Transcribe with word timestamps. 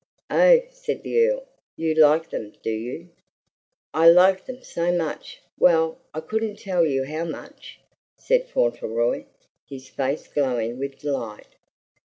"Oh!" 0.31 0.61
said 0.71 1.03
the 1.03 1.27
Earl, 1.29 1.45
"you 1.77 1.93
like 1.93 2.31
them, 2.31 2.53
do 2.63 2.71
you?" 2.71 3.09
"I 3.93 4.09
like 4.09 4.47
them 4.47 4.63
so 4.63 4.91
much 4.91 5.39
well, 5.59 5.99
I 6.11 6.21
couldn't 6.21 6.57
tell 6.57 6.83
you 6.83 7.03
how 7.05 7.23
much!" 7.23 7.79
said 8.17 8.47
Fauntleroy, 8.49 9.25
his 9.69 9.89
face 9.89 10.27
glowing 10.27 10.79
with 10.79 10.97
delight. 10.97 11.49